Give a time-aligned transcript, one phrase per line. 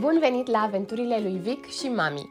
[0.00, 2.30] Bun venit la aventurile lui Vic și Mami!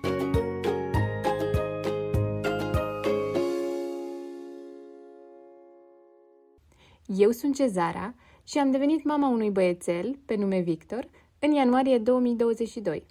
[7.06, 8.14] Eu sunt Cezara
[8.44, 11.10] și am devenit mama unui băiețel, pe nume Victor,
[11.40, 13.06] în ianuarie 2022.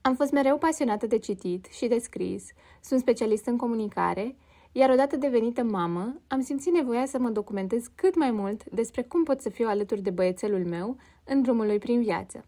[0.00, 2.44] Am fost mereu pasionată de citit și de scris,
[2.82, 4.36] sunt specialist în comunicare,
[4.72, 9.22] iar odată devenită mamă, am simțit nevoia să mă documentez cât mai mult despre cum
[9.22, 12.44] pot să fiu alături de băiețelul meu în drumul lui prin viață.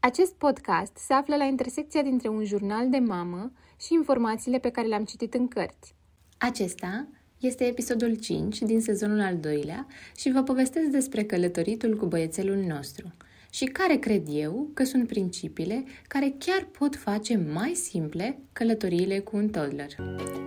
[0.00, 4.86] Acest podcast se află la intersecția dintre un jurnal de mamă și informațiile pe care
[4.86, 5.94] le-am citit în cărți.
[6.38, 7.08] Acesta
[7.38, 13.12] este episodul 5 din sezonul al doilea și vă povestesc despre călătoritul cu băiețelul nostru
[13.50, 19.36] și care cred eu că sunt principiile care chiar pot face mai simple călătoriile cu
[19.36, 19.90] un toddler.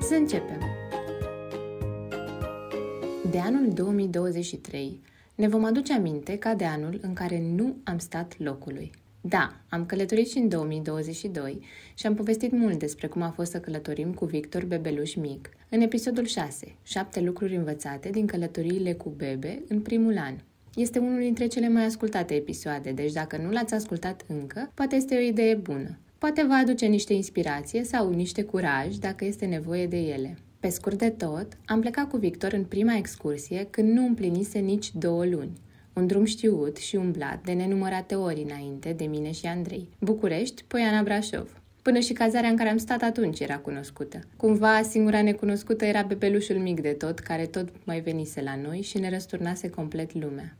[0.02, 0.59] Să începem!
[3.31, 5.02] De anul 2023
[5.36, 8.92] ne vom aduce aminte ca de anul în care nu am stat locului.
[9.23, 11.59] Da, am călătorit și în 2022
[11.94, 15.81] și am povestit mult despre cum a fost să călătorim cu Victor bebeluș mic, în
[15.81, 20.36] episodul 6, 7 lucruri învățate din călătoriile cu bebe în primul an.
[20.75, 25.16] Este unul dintre cele mai ascultate episoade, deci dacă nu l-ați ascultat încă, poate este
[25.16, 25.97] o idee bună.
[26.17, 30.38] Poate vă aduce niște inspirație sau niște curaj dacă este nevoie de ele.
[30.59, 34.91] Pe scurt de tot, am plecat cu Victor în prima excursie când nu împlinise nici
[34.94, 35.52] două luni.
[35.94, 39.89] Un drum știut și umblat de nenumărate ori înainte de mine și Andrei.
[40.00, 41.61] București, Poiana Brașov.
[41.81, 44.19] Până și cazarea în care am stat atunci era cunoscută.
[44.38, 49.00] Cumva, singura necunoscută era bebelușul mic de tot, care tot mai venise la noi și
[49.00, 50.56] ne răsturnase complet lumea.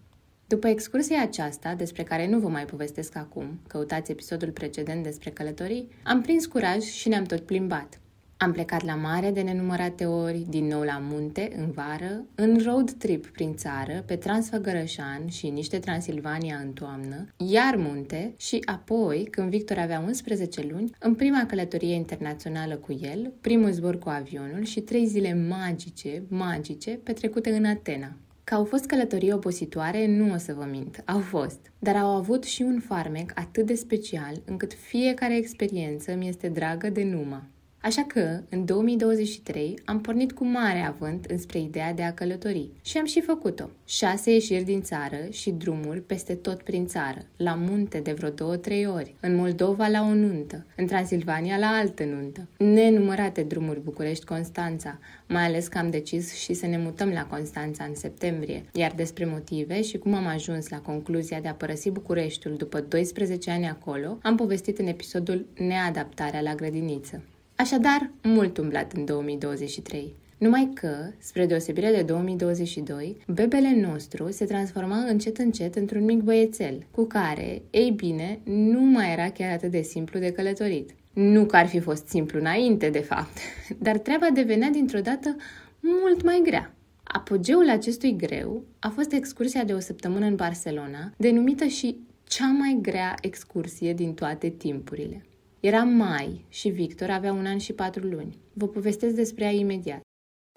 [0.48, 5.88] După excursia aceasta, despre care nu vă mai povestesc acum, căutați episodul precedent despre călătorii,
[6.04, 8.01] am prins curaj și ne-am tot plimbat.
[8.44, 12.92] Am plecat la mare de nenumărate ori, din nou la munte, în vară, în road
[12.92, 19.50] trip prin țară, pe Transfăgărășan și niște Transilvania în toamnă, iar munte și apoi, când
[19.50, 24.80] Victor avea 11 luni, în prima călătorie internațională cu el, primul zbor cu avionul și
[24.80, 28.14] trei zile magice, magice, petrecute în Atena.
[28.44, 31.72] Că au fost călătorii obositoare, nu o să vă mint, au fost.
[31.80, 36.90] Dar au avut și un farmec atât de special, încât fiecare experiență mi este dragă
[36.90, 37.44] de numă.
[37.84, 42.98] Așa că, în 2023, am pornit cu mare avânt înspre ideea de a călători și
[42.98, 43.70] am și făcut-o.
[43.86, 48.86] Șase ieșiri din țară și drumuri peste tot prin țară, la munte de vreo două-trei
[48.86, 55.46] ori, în Moldova la o nuntă, în Transilvania la altă nuntă, nenumărate drumuri București-Constanța, mai
[55.46, 59.82] ales că am decis și să ne mutăm la Constanța în septembrie, iar despre motive
[59.82, 64.36] și cum am ajuns la concluzia de a părăsi Bucureștiul după 12 ani acolo, am
[64.36, 67.24] povestit în episodul Neadaptarea la grădiniță.
[67.62, 70.16] Așadar, mult umblat în 2023.
[70.38, 76.86] Numai că, spre deosebire de 2022, bebele nostru se transforma încet încet într-un mic băiețel,
[76.92, 80.90] cu care, ei bine, nu mai era chiar atât de simplu de călătorit.
[81.14, 83.38] Nu că ar fi fost simplu înainte, de fapt,
[83.86, 85.36] dar treaba devenea dintr-o dată
[85.80, 86.74] mult mai grea.
[87.04, 92.80] Apogeul acestui greu a fost excursia de o săptămână în Barcelona, denumită și cea mai
[92.82, 95.26] grea excursie din toate timpurile.
[95.62, 98.38] Era mai și Victor avea un an și patru luni.
[98.54, 100.02] Vă povestesc despre ea imediat.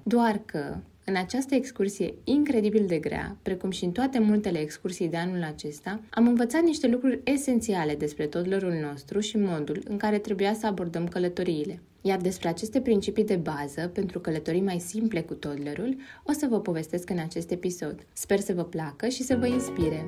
[0.05, 5.17] Doar că, în această excursie incredibil de grea, precum și în toate multele excursii de
[5.17, 10.55] anul acesta, am învățat niște lucruri esențiale despre toddlerul nostru și modul în care trebuia
[10.55, 11.83] să abordăm călătoriile.
[12.01, 16.61] Iar despre aceste principii de bază pentru călătorii mai simple cu toddlerul, o să vă
[16.61, 18.07] povestesc în acest episod.
[18.13, 20.07] Sper să vă placă și să vă inspire.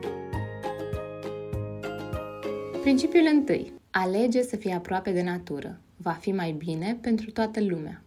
[2.82, 3.72] Principiul întâi.
[3.98, 5.80] Alege să fii aproape de natură.
[5.96, 8.02] Va fi mai bine pentru toată lumea.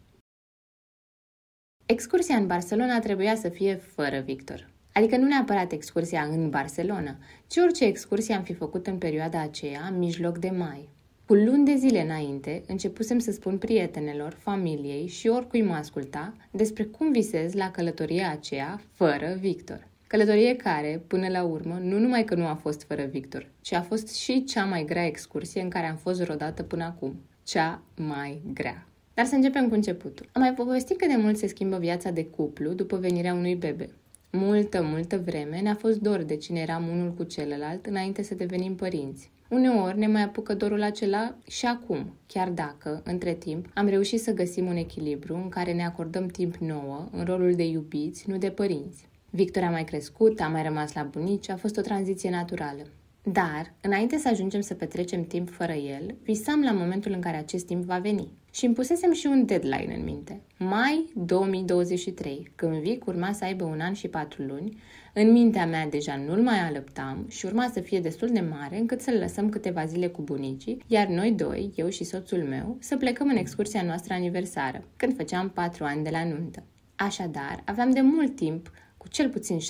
[1.86, 4.70] Excursia în Barcelona trebuia să fie fără Victor.
[4.94, 7.18] Adică nu neapărat excursia în Barcelona,
[7.48, 10.90] ci orice excursie am fi făcut în perioada aceea, în mijloc de mai.
[11.26, 16.84] Cu luni de zile înainte, începusem să spun prietenelor, familiei și oricui mă asculta despre
[16.84, 19.88] cum visez la călătoria aceea fără Victor.
[20.10, 23.82] Călătorie care, până la urmă, nu numai că nu a fost fără Victor, ci a
[23.82, 27.16] fost și cea mai grea excursie în care am fost vreodată până acum.
[27.44, 28.88] Cea mai grea.
[29.14, 30.30] Dar să începem cu începutul.
[30.32, 33.90] Am mai povestit cât de mult se schimbă viața de cuplu după venirea unui bebe.
[34.32, 38.76] Multă, multă vreme ne-a fost dor de cine eram unul cu celălalt înainte să devenim
[38.76, 39.32] părinți.
[39.50, 44.34] Uneori ne mai apucă dorul acela și acum, chiar dacă, între timp, am reușit să
[44.34, 48.50] găsim un echilibru în care ne acordăm timp nouă, în rolul de iubiți, nu de
[48.50, 49.09] părinți.
[49.30, 52.84] Victor a mai crescut, a mai rămas la bunici, a fost o tranziție naturală.
[53.24, 57.66] Dar, înainte să ajungem să petrecem timp fără el, visam la momentul în care acest
[57.66, 58.28] timp va veni.
[58.52, 60.42] Și îmi pusesem și un deadline în minte.
[60.58, 64.78] Mai 2023, când Vic urma să aibă un an și patru luni,
[65.14, 69.02] în mintea mea deja nu-l mai alăptam și urma să fie destul de mare încât
[69.02, 73.28] să-l lăsăm câteva zile cu bunicii, iar noi doi, eu și soțul meu, să plecăm
[73.28, 76.64] în excursia noastră aniversară, când făceam patru ani de la nuntă.
[76.96, 79.62] Așadar, aveam de mult timp cu cel puțin 6-8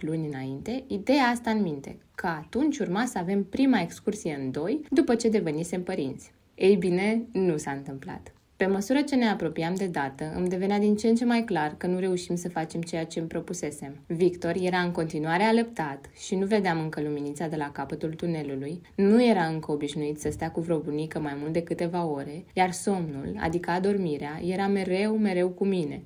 [0.00, 4.80] luni înainte, ideea asta în minte, că atunci urma să avem prima excursie în doi
[4.90, 6.32] după ce devenisem părinți.
[6.54, 8.32] Ei bine, nu s-a întâmplat.
[8.56, 11.74] Pe măsură ce ne apropiam de dată, îmi devenea din ce în ce mai clar
[11.76, 13.96] că nu reușim să facem ceea ce îmi propusesem.
[14.06, 19.24] Victor era în continuare alăptat și nu vedeam încă luminița de la capătul tunelului, nu
[19.24, 23.36] era încă obișnuit să stea cu vreo bunică mai mult de câteva ore, iar somnul,
[23.40, 26.02] adică adormirea, era mereu, mereu cu mine.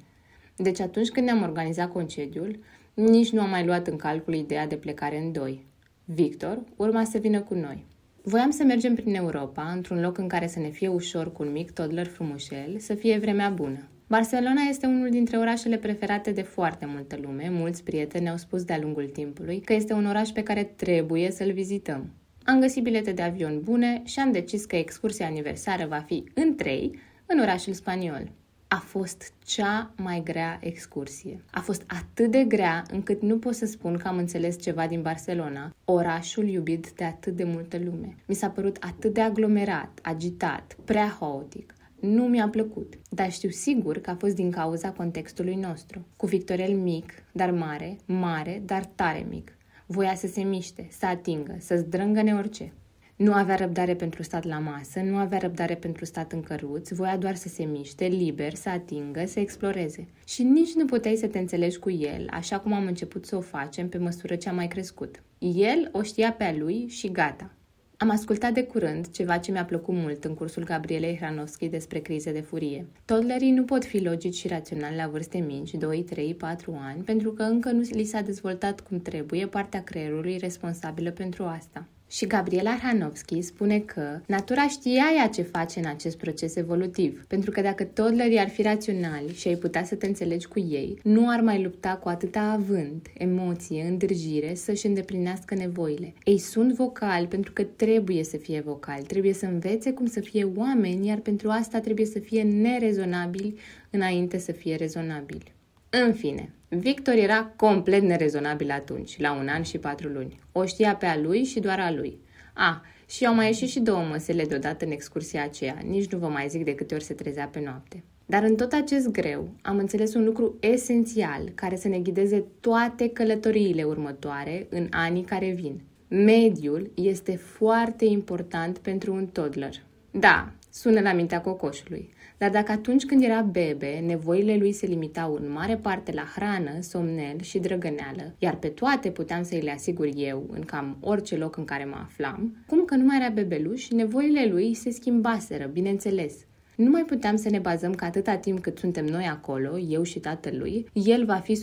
[0.57, 2.59] Deci atunci când ne-am organizat concediul,
[2.95, 5.67] nici nu am mai luat în calcul ideea de plecare în doi.
[6.05, 7.85] Victor urma să vină cu noi.
[8.23, 11.53] Voiam să mergem prin Europa, într-un loc în care să ne fie ușor cu un
[11.53, 13.89] mic toddler frumușel, să fie vremea bună.
[14.07, 17.49] Barcelona este unul dintre orașele preferate de foarte multă lume.
[17.51, 21.53] Mulți prieteni ne-au spus de-a lungul timpului că este un oraș pe care trebuie să-l
[21.53, 22.11] vizităm.
[22.45, 26.55] Am găsit bilete de avion bune și am decis că excursia aniversară va fi în
[26.55, 28.31] trei în orașul spaniol
[28.69, 31.45] a fost cea mai grea excursie.
[31.51, 35.03] A fost atât de grea încât nu pot să spun că am înțeles ceva din
[35.03, 38.17] Barcelona, orașul iubit de atât de multă lume.
[38.27, 41.75] Mi s-a părut atât de aglomerat, agitat, prea haotic.
[42.01, 46.07] Nu mi-a plăcut, dar știu sigur că a fost din cauza contextului nostru.
[46.17, 49.57] Cu Victorel mic, dar mare, mare, dar tare mic.
[49.87, 52.73] Voia să se miște, să atingă, să zdrângă orice.
[53.17, 57.17] Nu avea răbdare pentru stat la masă, nu avea răbdare pentru stat în căruț, voia
[57.17, 60.09] doar să se miște, liber, să atingă, să exploreze.
[60.27, 63.41] Și nici nu puteai să te înțelegi cu el, așa cum am început să o
[63.41, 65.23] facem pe măsură ce a mai crescut.
[65.39, 67.51] El o știa pe a lui și gata.
[67.97, 72.33] Am ascultat de curând ceva ce mi-a plăcut mult în cursul Gabrielei Hranovski despre crize
[72.33, 72.87] de furie.
[73.05, 77.33] Toddlerii nu pot fi logici și raționali la vârste mici, 2, 3, 4 ani, pentru
[77.33, 81.87] că încă nu li s-a dezvoltat cum trebuie partea creierului responsabilă pentru asta.
[82.09, 87.51] Și Gabriela Hanovski spune că natura știa ea ce face în acest proces evolutiv, pentru
[87.51, 91.29] că dacă toddlerii ar fi raționali și ai putea să te înțelegi cu ei, nu
[91.29, 96.15] ar mai lupta cu atâta avânt, emoție, îndrăgire să-și îndeplinească nevoile.
[96.25, 100.49] Ei sunt vocali pentru că trebuie să fie vocali, trebuie să învețe cum să fie
[100.57, 103.59] oameni, iar pentru asta trebuie să fie nerezonabili
[103.91, 105.55] înainte să fie rezonabili.
[105.91, 110.41] În fine, Victor era complet nerezonabil atunci, la un an și patru luni.
[110.53, 112.19] O știa pe a lui și doar a lui.
[112.55, 116.29] A, și au mai ieșit și două măsele deodată în excursia aceea, nici nu vă
[116.29, 118.03] mai zic de câte ori se trezea pe noapte.
[118.27, 123.09] Dar în tot acest greu am înțeles un lucru esențial care să ne ghideze toate
[123.09, 125.81] călătoriile următoare în anii care vin.
[126.09, 129.75] Mediul este foarte important pentru un toddler.
[130.11, 132.15] Da, sună la mintea cocoșului.
[132.39, 136.81] Dar dacă atunci când era bebe, nevoile lui se limitau în mare parte la hrană,
[136.81, 141.57] somnel și drăgăneală, iar pe toate puteam să-i le asigur eu în cam orice loc
[141.57, 146.35] în care mă aflam, cum că nu mai era bebeluș, nevoile lui se schimbaseră, bineînțeles.
[146.77, 150.19] Nu mai puteam să ne bazăm că atâta timp cât suntem noi acolo, eu și
[150.19, 151.61] tatălui, el va fi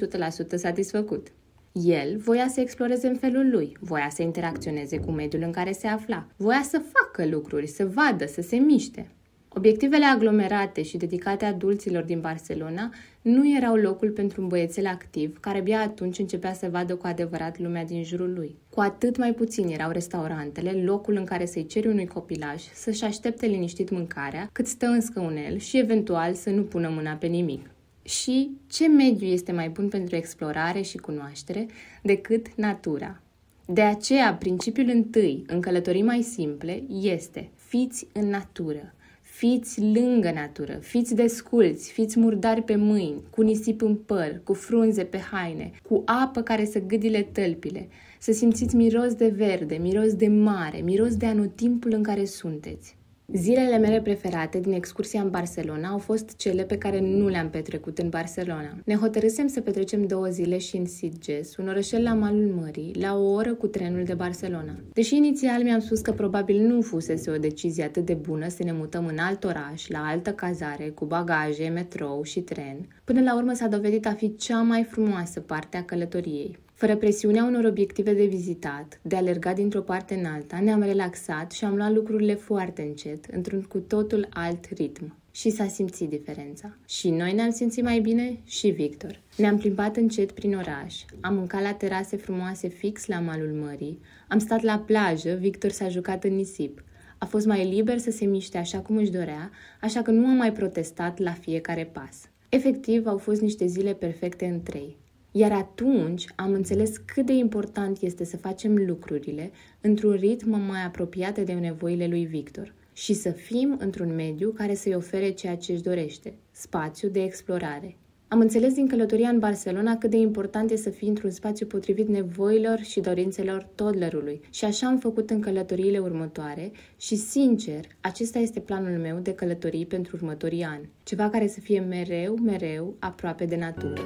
[0.54, 1.28] 100% satisfăcut.
[1.72, 5.88] El voia să exploreze în felul lui, voia să interacționeze cu mediul în care se
[5.88, 9.08] afla, voia să facă lucruri, să vadă, să se miște.
[9.56, 15.58] Obiectivele aglomerate și dedicate adulților din Barcelona nu erau locul pentru un băiețel activ, care
[15.58, 18.56] abia atunci începea să vadă cu adevărat lumea din jurul lui.
[18.70, 23.46] Cu atât mai puțin erau restaurantele, locul în care să-i ceri unui copilaj să-și aștepte
[23.46, 27.70] liniștit mâncarea, cât stă în scăunel și eventual să nu pună mâna pe nimic.
[28.04, 31.66] Și ce mediu este mai bun pentru explorare și cunoaștere
[32.02, 33.22] decât natura?
[33.66, 38.94] De aceea, principiul întâi în călătorii mai simple este fiți în natură.
[39.36, 45.04] Fiți lângă natură, fiți desculți, fiți murdari pe mâini, cu nisip în păr, cu frunze
[45.04, 47.88] pe haine, cu apă care să gâdile tălpile,
[48.20, 52.98] să simțiți miros de verde, miros de mare, miros de anotimpul în care sunteți.
[53.36, 57.98] Zilele mele preferate din excursia în Barcelona au fost cele pe care nu le-am petrecut
[57.98, 58.78] în Barcelona.
[58.86, 63.18] Ne hotărâsem să petrecem două zile și în Sitges, un orășel la malul mării, la
[63.18, 64.76] o oră cu trenul de Barcelona.
[64.94, 68.72] Deși inițial mi-am spus că probabil nu fusese o decizie atât de bună să ne
[68.72, 73.54] mutăm în alt oraș, la altă cazare, cu bagaje, metrou și tren, până la urmă
[73.54, 76.58] s-a dovedit a fi cea mai frumoasă parte a călătoriei.
[76.74, 81.66] Fără presiunea unor obiective de vizitat, de alergat dintr-o parte în alta, ne-am relaxat și
[81.66, 85.18] am luat lucrurile foarte încet, într-un cu totul alt ritm.
[85.32, 86.78] Și s-a simțit diferența.
[86.88, 89.20] Și noi ne-am simțit mai bine și Victor.
[89.38, 94.40] Ne-am plimbat încet prin oraș, am mâncat la terase frumoase fix la malul mării, am
[94.40, 96.84] stat la plajă, Victor s-a jucat în nisip,
[97.18, 99.52] A fost mai liber să se miște așa cum își dorea,
[99.82, 102.30] așa că nu a mai protestat la fiecare pas.
[102.50, 104.98] Efectiv, au fost niște zile perfecte în trei.
[105.36, 111.40] Iar atunci am înțeles cât de important este să facem lucrurile într-un ritm mai apropiat
[111.40, 115.82] de nevoile lui Victor și să fim într-un mediu care să-i ofere ceea ce își
[115.82, 117.98] dorește, spațiu de explorare.
[118.28, 122.08] Am înțeles din călătoria în Barcelona cât de important e să fii într-un spațiu potrivit
[122.08, 128.60] nevoilor și dorințelor toddlerului și așa am făcut în călătoriile următoare și, sincer, acesta este
[128.60, 130.90] planul meu de călătorii pentru următorii ani.
[131.04, 134.02] Ceva care să fie mereu, mereu aproape de natură.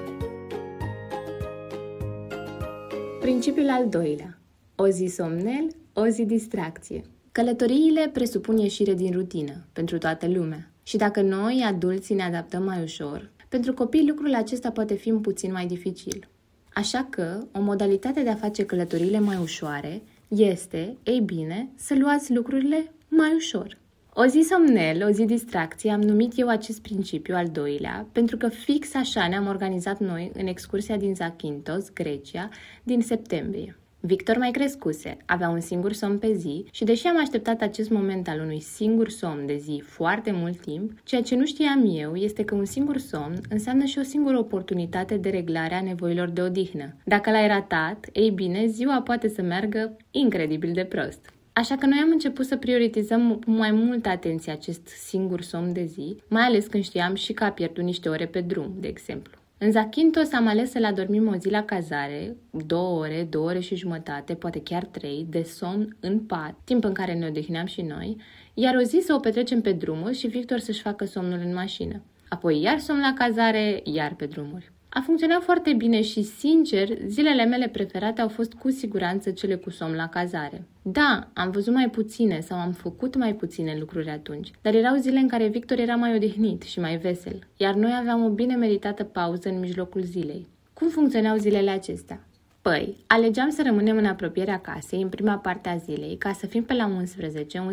[3.27, 4.39] Principiul al doilea.
[4.75, 7.01] O zi somnel, o zi distracție.
[7.31, 10.71] Călătoriile presupun ieșire din rutină pentru toată lumea.
[10.83, 15.19] Și dacă noi, adulții, ne adaptăm mai ușor, pentru copii lucrul acesta poate fi un
[15.19, 16.27] puțin mai dificil.
[16.73, 22.33] Așa că, o modalitate de a face călătoriile mai ușoare este, ei bine, să luați
[22.33, 23.77] lucrurile mai ușor.
[24.19, 28.47] O zi somnel, o zi distracție, am numit eu acest principiu al doilea, pentru că
[28.47, 32.49] fix așa ne-am organizat noi în excursia din Zakynthos, Grecia,
[32.83, 33.77] din septembrie.
[33.99, 38.27] Victor mai crescuse, avea un singur somn pe zi și deși am așteptat acest moment
[38.27, 42.43] al unui singur somn de zi foarte mult timp, ceea ce nu știam eu este
[42.43, 46.95] că un singur somn înseamnă și o singură oportunitate de reglare a nevoilor de odihnă.
[47.03, 51.31] Dacă l-ai ratat, ei bine, ziua poate să meargă incredibil de prost.
[51.57, 55.85] Așa că noi am început să prioritizăm cu mai multă atenție acest singur somn de
[55.85, 59.37] zi, mai ales când știam și că a pierdut niște ore pe drum, de exemplu.
[59.57, 63.75] În Zakynthos am ales să-l adormim o zi la cazare, două ore, două ore și
[63.75, 68.17] jumătate, poate chiar trei, de somn în pat, timp în care ne odihneam și noi,
[68.53, 72.01] iar o zi să o petrecem pe drumuri și Victor să-și facă somnul în mașină.
[72.29, 74.71] Apoi iar somn la cazare, iar pe drumuri.
[74.97, 79.69] A funcționat foarte bine și, sincer, zilele mele preferate au fost cu siguranță cele cu
[79.69, 80.63] somn la cazare.
[80.81, 85.19] Da, am văzut mai puține sau am făcut mai puține lucruri atunci, dar erau zile
[85.19, 89.03] în care Victor era mai odihnit și mai vesel, iar noi aveam o bine meritată
[89.03, 90.47] pauză în mijlocul zilei.
[90.73, 92.25] Cum funcționau zilele acestea?
[92.61, 96.63] Păi, alegeam să rămânem în apropierea casei în prima parte a zilei, ca să fim
[96.63, 97.69] pe la 11,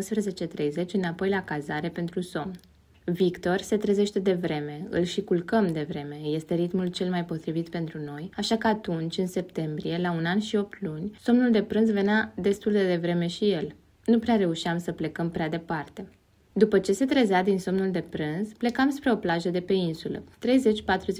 [0.85, 2.51] 11.30 înapoi la cazare pentru somn.
[3.07, 7.69] Victor se trezește de vreme, îl și culcăm de vreme, este ritmul cel mai potrivit
[7.69, 11.63] pentru noi, așa că atunci, în septembrie, la un an și opt luni, somnul de
[11.63, 13.75] prânz venea destul de devreme și el.
[14.05, 16.07] Nu prea reușeam să plecăm prea departe.
[16.53, 20.23] După ce se trezea din somnul de prânz, plecam spre o plajă de pe insulă,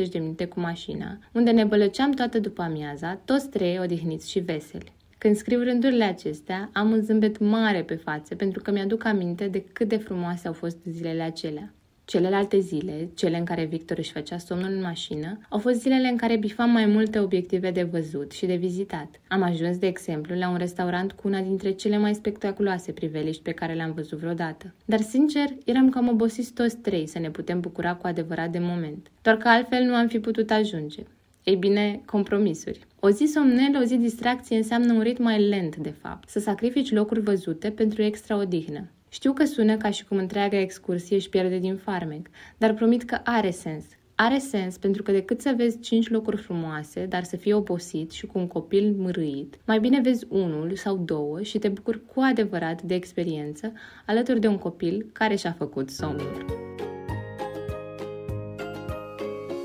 [0.05, 4.39] 30-40 de minute cu mașina, unde ne bălăceam toată după amiaza, toți trei odihniți și
[4.39, 4.93] veseli.
[5.17, 9.63] Când scriu rândurile acestea, am un zâmbet mare pe față pentru că mi-aduc aminte de
[9.73, 11.73] cât de frumoase au fost zilele acelea.
[12.05, 16.15] Celelalte zile, cele în care Victor își făcea somnul în mașină, au fost zilele în
[16.15, 19.07] care bifam mai multe obiective de văzut și de vizitat.
[19.27, 23.51] Am ajuns, de exemplu, la un restaurant cu una dintre cele mai spectaculoase priveliști pe
[23.51, 24.73] care le-am văzut vreodată.
[24.85, 29.11] Dar, sincer, eram cam obosiți toți trei să ne putem bucura cu adevărat de moment.
[29.21, 31.03] Doar că altfel nu am fi putut ajunge.
[31.43, 32.79] Ei bine, compromisuri.
[32.99, 36.29] O zi somnel, o zi distracție înseamnă un ritm mai lent, de fapt.
[36.29, 38.89] Să sacrifici locuri văzute pentru extra odihnă.
[39.15, 43.19] Știu că sună ca și cum întreaga excursie își pierde din farmec, dar promit că
[43.23, 43.85] are sens.
[44.15, 48.25] Are sens pentru că decât să vezi cinci locuri frumoase, dar să fii obosit și
[48.25, 52.81] cu un copil mârâit, mai bine vezi unul sau două și te bucuri cu adevărat
[52.81, 53.73] de experiență
[54.05, 56.45] alături de un copil care și-a făcut somnul.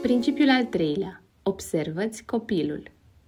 [0.02, 1.22] Principiul al treilea.
[1.42, 2.82] Observă-ți copilul.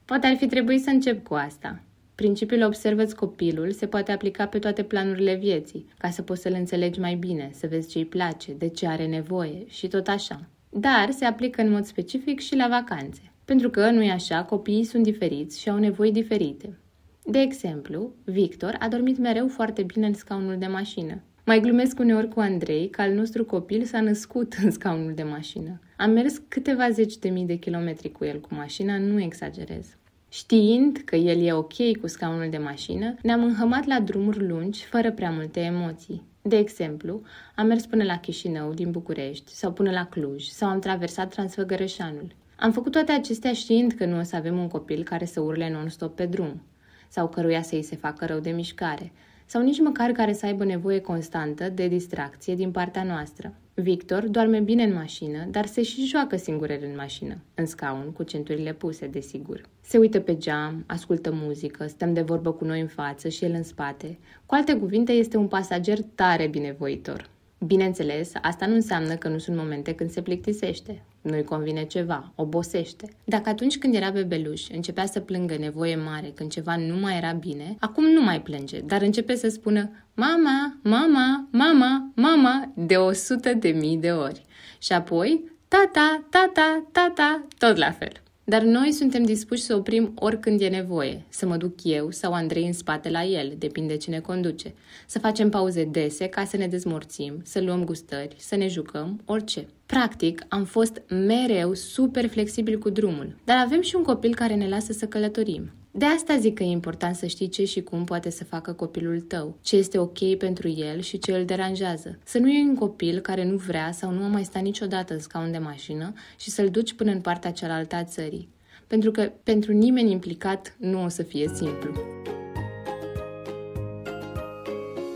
[0.05, 1.83] Poate ar fi trebuit să încep cu asta.
[2.23, 7.01] Principiul observă copilul se poate aplica pe toate planurile vieții, ca să poți să-l înțelegi
[7.01, 10.49] mai bine, să vezi ce îi place, de ce are nevoie și tot așa.
[10.71, 13.33] Dar se aplică în mod specific și la vacanțe.
[13.45, 16.79] Pentru că, nu-i așa, copiii sunt diferiți și au nevoi diferite.
[17.25, 21.23] De exemplu, Victor a dormit mereu foarte bine în scaunul de mașină.
[21.45, 25.81] Mai glumesc uneori cu Andrei că al nostru copil s-a născut în scaunul de mașină.
[25.97, 29.97] Am mers câteva zeci de mii de kilometri cu el cu mașina, nu exagerez.
[30.33, 35.13] Știind că el e ok cu scaunul de mașină, ne-am înhămat la drumuri lungi, fără
[35.13, 36.23] prea multe emoții.
[36.43, 37.23] De exemplu,
[37.55, 42.35] am mers până la Chișinău din București sau până la Cluj sau am traversat Transfăgărășanul.
[42.57, 45.71] Am făcut toate acestea știind că nu o să avem un copil care să urle
[45.71, 46.63] non-stop pe drum
[47.09, 49.13] sau căruia să îi se facă rău de mișcare
[49.47, 53.55] sau nici măcar care să aibă nevoie constantă de distracție din partea noastră.
[53.75, 58.23] Victor doarme bine în mașină, dar se și joacă singur în mașină, în scaun, cu
[58.23, 59.61] centurile puse, desigur.
[59.81, 63.53] Se uită pe geam, ascultă muzică, stăm de vorbă cu noi în față și el
[63.53, 64.19] în spate.
[64.47, 67.31] Cu alte cuvinte, este un pasager tare binevoitor.
[67.67, 73.09] Bineînțeles, asta nu înseamnă că nu sunt momente când se plictisește, nu-i convine ceva, obosește.
[73.25, 77.33] Dacă atunci când era bebeluș începea să plângă nevoie mare când ceva nu mai era
[77.33, 83.13] bine, acum nu mai plânge, dar începe să spună mama, mama, mama, mama de o
[83.13, 84.45] sută de mii de ori.
[84.79, 88.13] Și apoi tata, tata, tata, tot la fel.
[88.45, 92.67] Dar noi suntem dispuși să oprim oricând e nevoie, să mă duc eu sau Andrei
[92.67, 94.75] în spate la el, depinde cine conduce,
[95.07, 99.67] să facem pauze dese ca să ne dezmorțim, să luăm gustări, să ne jucăm, orice.
[99.87, 104.69] Practic, am fost mereu super flexibil cu drumul, dar avem și un copil care ne
[104.69, 105.71] lasă să călătorim.
[105.95, 109.21] De asta zic că e important să știi ce și cum poate să facă copilul
[109.21, 112.19] tău, ce este ok pentru el și ce îl deranjează.
[112.25, 115.19] Să nu iei un copil care nu vrea sau nu a mai stat niciodată în
[115.19, 118.49] scaun de mașină și să-l duci până în partea cealaltă a țării.
[118.87, 121.93] Pentru că pentru nimeni implicat nu o să fie simplu.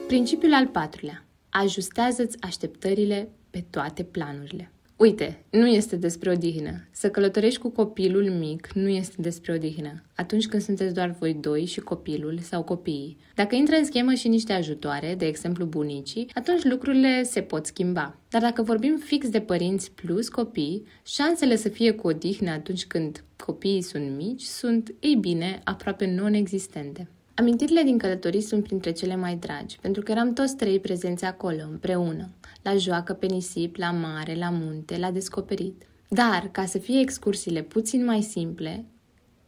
[0.06, 1.24] Principiul al patrulea.
[1.48, 4.70] Ajustează-ți așteptările pe toate planurile.
[4.96, 6.88] Uite, nu este despre odihnă.
[6.90, 10.02] Să călătorești cu copilul mic nu este despre odihnă.
[10.14, 13.16] Atunci când sunteți doar voi doi și copilul sau copiii.
[13.34, 18.18] Dacă intră în schemă și niște ajutoare, de exemplu bunicii, atunci lucrurile se pot schimba.
[18.28, 23.24] Dar dacă vorbim fix de părinți plus copii, șansele să fie cu odihnă atunci când
[23.36, 27.08] copiii sunt mici sunt, ei bine, aproape non-existente.
[27.38, 31.62] Amintirile din călătorii sunt printre cele mai dragi, pentru că eram toți trei prezenți acolo,
[31.70, 32.28] împreună,
[32.62, 35.86] la joacă pe nisip, la mare, la munte, la descoperit.
[36.08, 38.84] Dar, ca să fie excursiile puțin mai simple,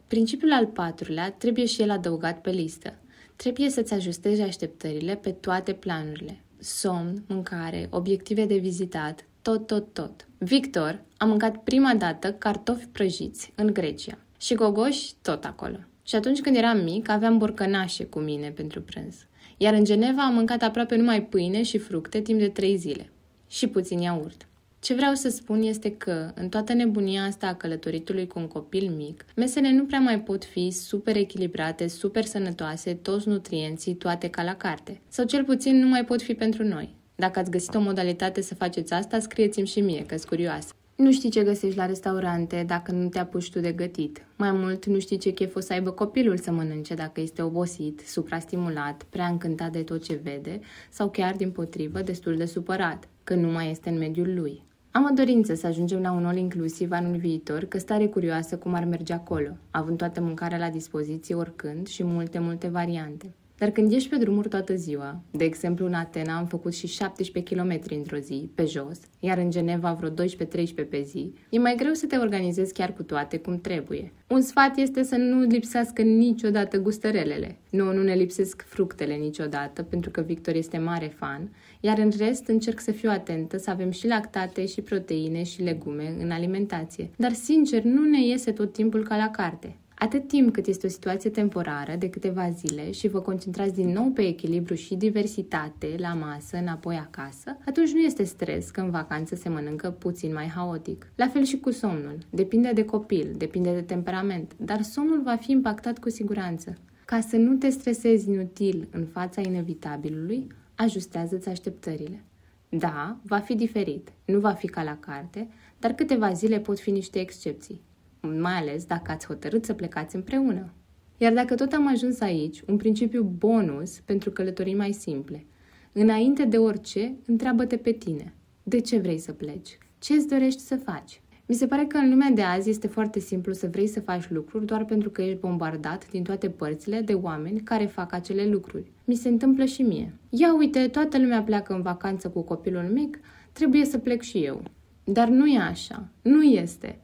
[0.07, 2.93] principiul al patrulea trebuie și el adăugat pe listă.
[3.35, 6.43] Trebuie să-ți ajustezi așteptările pe toate planurile.
[6.59, 10.27] Somn, mâncare, obiective de vizitat, tot, tot, tot.
[10.37, 15.77] Victor a mâncat prima dată cartofi prăjiți în Grecia și gogoși tot acolo.
[16.09, 19.15] Și atunci când eram mic, aveam borcănașe cu mine pentru prânz.
[19.57, 23.09] Iar în Geneva am mâncat aproape numai pâine și fructe timp de trei zile.
[23.47, 24.47] Și puțin iaurt.
[24.79, 28.91] Ce vreau să spun este că, în toată nebunia asta a călătoritului cu un copil
[28.97, 34.43] mic, mesele nu prea mai pot fi super echilibrate, super sănătoase, toți nutrienții, toate ca
[34.43, 35.01] la carte.
[35.07, 36.95] Sau cel puțin nu mai pot fi pentru noi.
[37.15, 40.73] Dacă ați găsit o modalitate să faceți asta, scrieți-mi și mie, că-s curioasă.
[40.99, 44.25] Nu știi ce găsești la restaurante dacă nu te apuci tu de gătit.
[44.35, 47.99] Mai mult, nu știi ce chef o să aibă copilul să mănânce dacă este obosit,
[47.99, 53.35] suprastimulat, prea încântat de tot ce vede sau chiar, din potrivă, destul de supărat, că
[53.35, 54.63] nu mai este în mediul lui.
[54.91, 58.73] Am o dorință să ajungem la un all inclusiv anul viitor, că stare curioasă cum
[58.73, 63.33] ar merge acolo, având toată mâncarea la dispoziție oricând și multe, multe variante.
[63.59, 67.55] Dar când ești pe drumuri toată ziua, de exemplu în Atena am făcut și 17
[67.55, 71.93] km într-o zi, pe jos, iar în Geneva vreo 12-13 pe zi, e mai greu
[71.93, 74.11] să te organizezi chiar cu toate cum trebuie.
[74.27, 77.57] Un sfat este să nu lipsească niciodată gustărelele.
[77.69, 82.47] Nu, nu ne lipsesc fructele niciodată, pentru că Victor este mare fan, iar în rest
[82.47, 87.09] încerc să fiu atentă să avem și lactate, și proteine, și legume în alimentație.
[87.17, 89.75] Dar, sincer, nu ne iese tot timpul ca la carte.
[89.99, 94.11] Atât timp cât este o situație temporară de câteva zile și vă concentrați din nou
[94.11, 99.35] pe echilibru și diversitate la masă, înapoi acasă, atunci nu este stres că în vacanță
[99.35, 101.11] se mănâncă puțin mai haotic.
[101.15, 102.17] La fel și cu somnul.
[102.29, 106.77] Depinde de copil, depinde de temperament, dar somnul va fi impactat cu siguranță.
[107.05, 112.23] Ca să nu te stresezi inutil în fața inevitabilului, ajustează-ți așteptările.
[112.69, 116.91] Da, va fi diferit, nu va fi ca la carte, dar câteva zile pot fi
[116.91, 117.87] niște excepții
[118.21, 120.73] mai ales dacă ați hotărât să plecați împreună.
[121.17, 125.45] Iar dacă tot am ajuns aici, un principiu bonus pentru călătorii mai simple.
[125.91, 128.33] Înainte de orice, întreabă-te pe tine.
[128.63, 129.77] De ce vrei să pleci?
[129.99, 131.21] Ce îți dorești să faci?
[131.45, 134.29] Mi se pare că în lumea de azi este foarte simplu să vrei să faci
[134.29, 138.91] lucruri doar pentru că ești bombardat din toate părțile de oameni care fac acele lucruri.
[139.05, 140.13] Mi se întâmplă și mie.
[140.29, 143.19] Ia uite, toată lumea pleacă în vacanță cu copilul mic,
[143.51, 144.63] trebuie să plec și eu.
[145.03, 146.07] Dar nu e așa.
[146.21, 146.99] Nu este.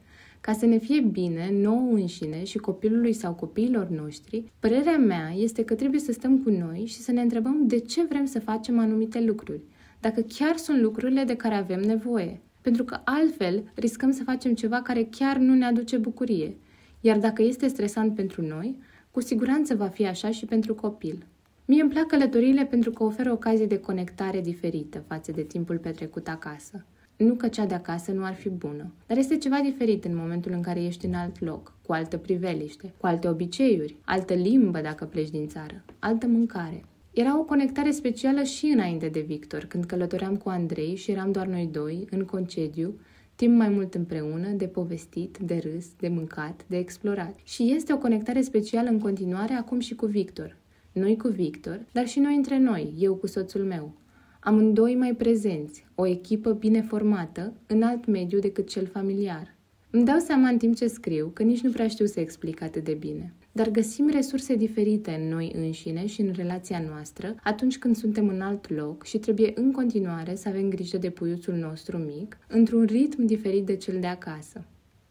[0.46, 5.64] Ca să ne fie bine, nouă înșine și copilului sau copiilor noștri, părerea mea este
[5.64, 8.78] că trebuie să stăm cu noi și să ne întrebăm de ce vrem să facem
[8.78, 9.60] anumite lucruri,
[10.00, 12.40] dacă chiar sunt lucrurile de care avem nevoie.
[12.60, 16.56] Pentru că altfel riscăm să facem ceva care chiar nu ne aduce bucurie.
[17.00, 18.78] Iar dacă este stresant pentru noi,
[19.10, 21.26] cu siguranță va fi așa și pentru copil.
[21.64, 26.28] Mie îmi plac călătoriile pentru că oferă ocazie de conectare diferită față de timpul petrecut
[26.28, 26.84] acasă.
[27.16, 30.52] Nu că cea de acasă nu ar fi bună, dar este ceva diferit în momentul
[30.52, 35.04] în care ești în alt loc, cu altă priveliște, cu alte obiceiuri, altă limbă dacă
[35.04, 36.84] pleci din țară, altă mâncare.
[37.12, 41.46] Era o conectare specială și înainte de Victor, când călătoream cu Andrei și eram doar
[41.46, 42.94] noi doi, în concediu,
[43.34, 47.38] timp mai mult împreună, de povestit, de râs, de mâncat, de explorat.
[47.44, 50.56] Și este o conectare specială în continuare acum și cu Victor.
[50.92, 53.92] Noi cu Victor, dar și noi între noi, eu cu soțul meu.
[54.46, 59.54] Amândoi mai prezenți, o echipă bine formată, în alt mediu decât cel familiar.
[59.90, 62.84] Îmi dau seama în timp ce scriu că nici nu prea știu să explic atât
[62.84, 63.32] de bine.
[63.52, 68.40] Dar găsim resurse diferite în noi înșine și în relația noastră atunci când suntem în
[68.40, 73.24] alt loc și trebuie în continuare să avem grijă de puiuțul nostru mic, într-un ritm
[73.24, 74.64] diferit de cel de acasă.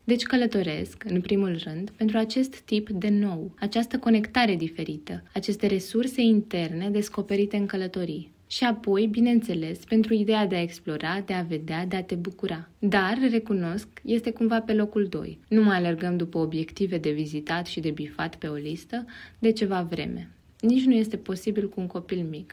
[0.03, 6.21] Deci călătoresc, în primul rând, pentru acest tip de nou, această conectare diferită, aceste resurse
[6.21, 8.33] interne descoperite în călătorii.
[8.47, 12.69] Și apoi, bineînțeles, pentru ideea de a explora, de a vedea, de a te bucura.
[12.79, 15.39] Dar, recunosc, este cumva pe locul 2.
[15.47, 19.05] Nu mai alergăm după obiective de vizitat și de bifat pe o listă
[19.39, 20.29] de ceva vreme.
[20.59, 22.51] Nici nu este posibil cu un copil mic.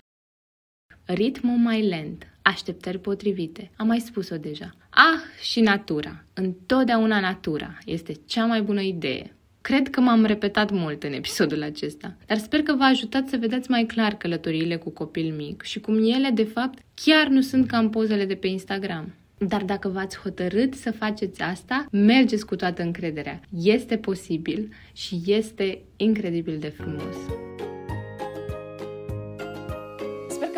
[1.05, 3.71] Ritmul mai lent, așteptări potrivite.
[3.77, 4.77] Am mai spus-o deja.
[4.91, 6.25] Ah, și natura.
[6.35, 9.37] Întotdeauna natura este cea mai bună idee.
[9.63, 13.71] Cred că m-am repetat mult în episodul acesta, dar sper că v-a ajutat să vedeți
[13.71, 17.79] mai clar călătoriile cu copil mic și cum ele, de fapt, chiar nu sunt ca
[17.79, 19.15] în pozele de pe Instagram.
[19.39, 23.41] Dar dacă v-ați hotărât să faceți asta, mergeți cu toată încrederea.
[23.63, 27.17] Este posibil și este incredibil de frumos